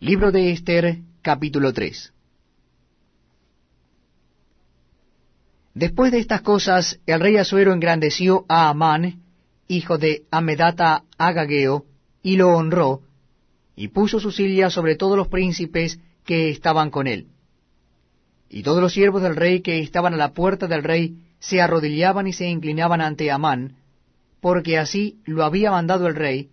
Libro 0.00 0.30
de 0.30 0.52
Esther, 0.52 1.00
capítulo 1.22 1.72
3. 1.72 2.12
Después 5.74 6.12
de 6.12 6.20
estas 6.20 6.42
cosas, 6.42 7.00
el 7.04 7.18
rey 7.18 7.36
Asuero 7.36 7.72
engrandeció 7.72 8.44
a 8.48 8.68
Amán, 8.68 9.24
hijo 9.66 9.98
de 9.98 10.22
Amedata 10.30 11.02
Agageo, 11.18 11.84
y 12.22 12.36
lo 12.36 12.50
honró, 12.50 13.02
y 13.74 13.88
puso 13.88 14.20
su 14.20 14.30
silla 14.30 14.70
sobre 14.70 14.94
todos 14.94 15.16
los 15.16 15.26
príncipes 15.26 15.98
que 16.24 16.48
estaban 16.50 16.90
con 16.90 17.08
él. 17.08 17.26
Y 18.48 18.62
todos 18.62 18.80
los 18.80 18.92
siervos 18.92 19.22
del 19.22 19.34
rey 19.34 19.62
que 19.62 19.80
estaban 19.80 20.14
a 20.14 20.16
la 20.16 20.32
puerta 20.32 20.68
del 20.68 20.84
rey 20.84 21.16
se 21.40 21.60
arrodillaban 21.60 22.28
y 22.28 22.32
se 22.32 22.46
inclinaban 22.46 23.00
ante 23.00 23.32
Amán, 23.32 23.78
porque 24.40 24.78
así 24.78 25.18
lo 25.24 25.42
había 25.42 25.72
mandado 25.72 26.06
el 26.06 26.14
rey, 26.14 26.50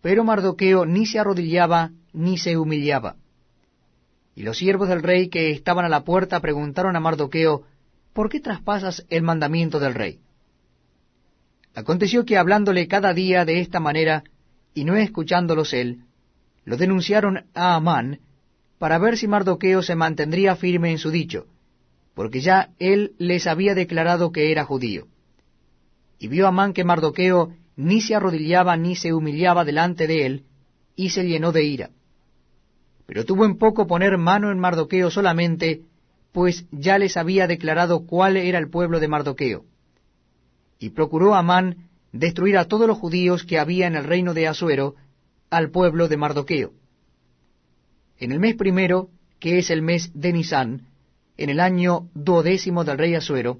pero 0.00 0.24
Mardoqueo 0.24 0.86
ni 0.86 1.04
se 1.04 1.18
arrodillaba 1.18 1.90
ni 2.12 2.38
se 2.38 2.56
humillaba. 2.56 3.16
Y 4.34 4.42
los 4.42 4.58
siervos 4.58 4.88
del 4.88 5.02
rey 5.02 5.28
que 5.28 5.50
estaban 5.50 5.84
a 5.84 5.88
la 5.88 6.04
puerta 6.04 6.40
preguntaron 6.40 6.96
a 6.96 7.00
Mardoqueo, 7.00 7.64
¿por 8.12 8.28
qué 8.28 8.40
traspasas 8.40 9.04
el 9.10 9.22
mandamiento 9.22 9.78
del 9.80 9.94
rey? 9.94 10.20
Aconteció 11.74 12.24
que 12.24 12.38
hablándole 12.38 12.88
cada 12.88 13.14
día 13.14 13.44
de 13.44 13.60
esta 13.60 13.80
manera, 13.80 14.24
y 14.74 14.84
no 14.84 14.96
escuchándolos 14.96 15.72
él, 15.72 16.04
lo 16.64 16.76
denunciaron 16.76 17.44
a 17.54 17.74
Amán, 17.74 18.20
para 18.78 18.98
ver 18.98 19.18
si 19.18 19.28
Mardoqueo 19.28 19.82
se 19.82 19.94
mantendría 19.94 20.56
firme 20.56 20.90
en 20.90 20.98
su 20.98 21.10
dicho, 21.10 21.46
porque 22.14 22.40
ya 22.40 22.70
él 22.78 23.12
les 23.18 23.46
había 23.46 23.74
declarado 23.74 24.32
que 24.32 24.52
era 24.52 24.64
judío. 24.64 25.06
Y 26.18 26.28
vio 26.28 26.46
Amán 26.46 26.72
que 26.72 26.84
Mardoqueo 26.84 27.54
ni 27.76 28.00
se 28.00 28.14
arrodillaba 28.14 28.76
ni 28.76 28.96
se 28.96 29.12
humillaba 29.12 29.64
delante 29.64 30.06
de 30.06 30.26
él, 30.26 30.44
y 30.96 31.10
se 31.10 31.26
llenó 31.26 31.52
de 31.52 31.64
ira. 31.64 31.90
Pero 33.10 33.24
tuvo 33.24 33.44
en 33.44 33.58
poco 33.58 33.88
poner 33.88 34.18
mano 34.18 34.52
en 34.52 34.60
Mardoqueo 34.60 35.10
solamente, 35.10 35.82
pues 36.30 36.66
ya 36.70 36.96
les 36.96 37.16
había 37.16 37.48
declarado 37.48 38.06
cuál 38.06 38.36
era 38.36 38.56
el 38.56 38.70
pueblo 38.70 39.00
de 39.00 39.08
Mardoqueo. 39.08 39.64
Y 40.78 40.90
procuró 40.90 41.34
Amán 41.34 41.88
destruir 42.12 42.56
a 42.56 42.66
todos 42.66 42.86
los 42.86 42.98
judíos 42.98 43.42
que 43.42 43.58
había 43.58 43.88
en 43.88 43.96
el 43.96 44.04
reino 44.04 44.32
de 44.32 44.46
Asuero, 44.46 44.94
al 45.50 45.72
pueblo 45.72 46.06
de 46.06 46.18
Mardoqueo. 46.18 46.70
En 48.16 48.30
el 48.30 48.38
mes 48.38 48.54
primero, 48.54 49.08
que 49.40 49.58
es 49.58 49.70
el 49.70 49.82
mes 49.82 50.12
de 50.14 50.32
Nisán, 50.32 50.86
en 51.36 51.50
el 51.50 51.58
año 51.58 52.08
duodécimo 52.14 52.84
del 52.84 52.98
rey 52.98 53.16
Asuero, 53.16 53.58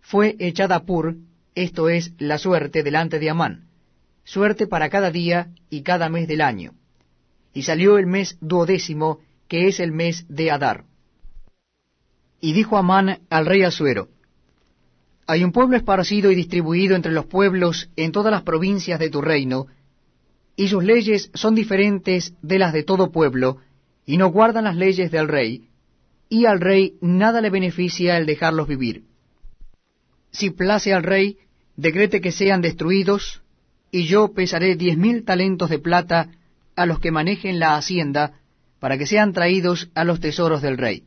fue 0.00 0.34
echada 0.40 0.84
Pur, 0.84 1.14
esto 1.54 1.88
es, 1.88 2.10
la 2.18 2.38
suerte 2.38 2.82
delante 2.82 3.20
de 3.20 3.30
Amán, 3.30 3.68
suerte 4.24 4.66
para 4.66 4.88
cada 4.88 5.12
día 5.12 5.52
y 5.70 5.82
cada 5.82 6.08
mes 6.08 6.26
del 6.26 6.40
año. 6.40 6.72
Y 7.58 7.62
salió 7.62 7.98
el 7.98 8.06
mes 8.06 8.38
duodécimo, 8.40 9.18
que 9.48 9.66
es 9.66 9.80
el 9.80 9.90
mes 9.90 10.24
de 10.28 10.52
Adar. 10.52 10.84
Y 12.40 12.52
dijo 12.52 12.76
Amán 12.76 13.18
al 13.30 13.46
rey 13.46 13.64
Asuero, 13.64 14.10
Hay 15.26 15.42
un 15.42 15.50
pueblo 15.50 15.76
esparcido 15.76 16.30
y 16.30 16.36
distribuido 16.36 16.94
entre 16.94 17.10
los 17.10 17.26
pueblos 17.26 17.90
en 17.96 18.12
todas 18.12 18.30
las 18.30 18.42
provincias 18.42 19.00
de 19.00 19.10
tu 19.10 19.22
reino, 19.22 19.66
y 20.54 20.68
sus 20.68 20.84
leyes 20.84 21.32
son 21.34 21.56
diferentes 21.56 22.32
de 22.42 22.60
las 22.60 22.72
de 22.72 22.84
todo 22.84 23.10
pueblo, 23.10 23.56
y 24.06 24.18
no 24.18 24.28
guardan 24.28 24.62
las 24.62 24.76
leyes 24.76 25.10
del 25.10 25.26
rey, 25.26 25.68
y 26.28 26.44
al 26.44 26.60
rey 26.60 26.94
nada 27.00 27.40
le 27.40 27.50
beneficia 27.50 28.18
el 28.18 28.26
dejarlos 28.26 28.68
vivir. 28.68 29.02
Si 30.30 30.50
place 30.50 30.94
al 30.94 31.02
rey, 31.02 31.38
decrete 31.74 32.20
que 32.20 32.30
sean 32.30 32.62
destruidos, 32.62 33.42
y 33.90 34.04
yo 34.04 34.32
pesaré 34.32 34.76
diez 34.76 34.96
mil 34.96 35.24
talentos 35.24 35.70
de 35.70 35.80
plata 35.80 36.30
a 36.78 36.86
los 36.86 37.00
que 37.00 37.10
manejen 37.10 37.58
la 37.58 37.76
hacienda, 37.76 38.40
para 38.78 38.96
que 38.96 39.06
sean 39.06 39.32
traídos 39.32 39.90
a 39.94 40.04
los 40.04 40.20
tesoros 40.20 40.62
del 40.62 40.78
rey. 40.78 41.04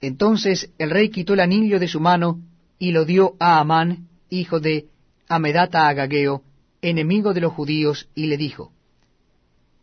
Entonces 0.00 0.70
el 0.78 0.90
rey 0.90 1.10
quitó 1.10 1.34
el 1.34 1.40
anillo 1.40 1.78
de 1.78 1.88
su 1.88 2.00
mano 2.00 2.40
y 2.78 2.92
lo 2.92 3.04
dio 3.04 3.34
a 3.38 3.60
Amán, 3.60 4.08
hijo 4.30 4.60
de 4.60 4.86
Amedata 5.28 5.88
Agageo, 5.88 6.42
enemigo 6.82 7.34
de 7.34 7.40
los 7.40 7.52
judíos, 7.52 8.08
y 8.14 8.26
le 8.26 8.36
dijo, 8.36 8.72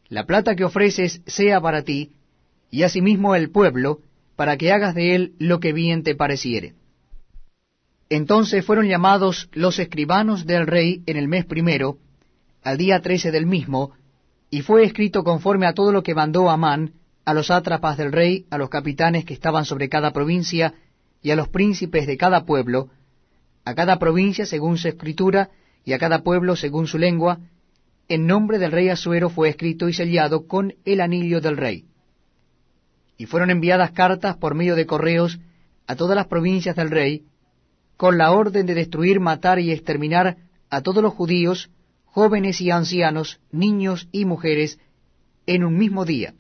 La 0.10 0.26
plata 0.26 0.56
que 0.56 0.66
ofreces 0.66 1.22
sea 1.26 1.62
para 1.62 1.84
ti, 1.84 2.12
y 2.72 2.84
asimismo 2.84 3.36
el 3.36 3.50
pueblo, 3.50 4.02
para 4.36 4.58
que 4.58 4.72
hagas 4.72 4.96
de 4.96 5.16
él 5.16 5.34
lo 5.40 5.60
que 5.60 5.72
bien 5.72 6.04
te 6.04 6.16
pareciere. 6.16 6.74
Entonces 8.10 8.66
fueron 8.66 8.88
llamados 8.88 9.50
los 9.54 9.80
escribanos 9.80 10.46
del 10.46 10.68
rey 10.68 11.02
en 11.06 11.18
el 11.18 11.28
mes 11.28 11.46
primero, 11.46 11.98
al 12.66 12.78
día 12.78 13.00
trece 13.00 13.32
del 13.32 13.46
mismo, 13.46 13.92
y 14.50 14.62
fue 14.62 14.84
escrito 14.84 15.24
conforme 15.24 15.68
a 15.68 15.74
todo 15.74 15.92
lo 15.92 16.02
que 16.02 16.16
mandó 16.16 16.50
Amán, 16.50 16.94
a 17.24 17.34
los 17.36 17.48
sátrapas 17.48 17.96
del 17.96 18.12
rey, 18.12 18.48
a 18.50 18.58
los 18.58 18.70
capitanes 18.70 19.24
que 19.24 19.36
estaban 19.36 19.66
sobre 19.66 19.88
cada 19.88 20.12
provincia, 20.12 20.74
y 21.22 21.30
a 21.30 21.36
los 21.36 21.48
príncipes 21.48 22.08
de 22.08 22.18
cada 22.18 22.44
pueblo, 22.44 22.90
a 23.66 23.76
cada 23.76 24.00
provincia 24.00 24.48
según 24.48 24.80
su 24.80 24.88
escritura, 24.88 25.52
y 25.86 25.94
a 25.94 26.00
cada 26.00 26.24
pueblo 26.24 26.56
según 26.56 26.88
su 26.88 26.98
lengua, 26.98 27.38
en 28.08 28.26
nombre 28.26 28.58
del 28.58 28.72
rey 28.72 28.90
Asuero 28.90 29.30
fue 29.30 29.50
escrito 29.50 29.88
y 29.88 29.94
sellado 29.94 30.48
con 30.48 30.74
el 30.86 31.02
anillo 31.02 31.42
del 31.42 31.58
rey. 31.58 31.86
Y 33.18 33.28
fueron 33.28 33.52
enviadas 33.52 33.92
cartas 33.92 34.38
por 34.38 34.56
medio 34.56 34.76
de 34.76 34.88
correos 34.88 35.40
a 35.86 35.96
todas 35.96 36.16
las 36.16 36.28
provincias 36.28 36.76
del 36.76 36.90
rey, 36.90 37.26
con 37.96 38.18
la 38.18 38.32
orden 38.32 38.66
de 38.66 38.74
destruir, 38.74 39.20
matar 39.20 39.60
y 39.60 39.72
exterminar 39.72 40.38
a 40.72 40.82
todos 40.82 41.04
los 41.04 41.14
judíos, 41.14 41.70
jóvenes 42.16 42.62
y 42.62 42.72
ancianos, 42.72 43.40
niños 43.52 44.08
y 44.12 44.26
mujeres, 44.26 44.80
en 45.46 45.64
un 45.64 45.78
mismo 45.78 46.06
día 46.06 46.34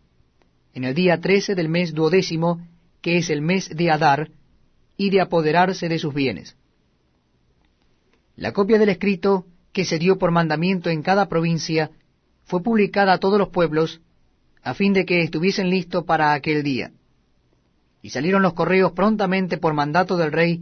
en 0.75 0.83
el 0.83 0.93
día 0.93 1.21
trece 1.21 1.55
del 1.55 1.69
mes 1.69 1.93
duodécimo, 1.93 2.59
que 3.01 3.17
es 3.17 3.29
el 3.29 3.41
mes 3.41 3.69
de 3.69 3.89
Adar, 3.89 4.29
y 4.97 5.09
de 5.09 5.21
apoderarse 5.21 5.87
de 5.87 5.97
sus 5.97 6.13
bienes. 6.13 6.57
La 8.35 8.51
copia 8.51 8.77
del 8.77 8.89
escrito, 8.89 9.45
que 9.71 9.85
se 9.85 9.97
dio 9.97 10.17
por 10.17 10.31
mandamiento 10.31 10.89
en 10.89 11.01
cada 11.01 11.29
provincia, 11.29 11.91
fue 12.43 12.61
publicada 12.61 13.13
a 13.13 13.19
todos 13.19 13.39
los 13.39 13.49
pueblos, 13.49 14.01
a 14.61 14.73
fin 14.73 14.91
de 14.91 15.05
que 15.05 15.21
estuviesen 15.21 15.69
listos 15.69 16.03
para 16.03 16.33
aquel 16.33 16.61
día. 16.61 16.91
Y 18.01 18.09
salieron 18.09 18.41
los 18.41 18.53
correos 18.53 18.91
prontamente 18.91 19.57
por 19.57 19.73
mandato 19.73 20.17
del 20.17 20.33
rey 20.33 20.61